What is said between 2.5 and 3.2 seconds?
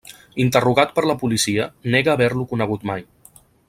conegut mai.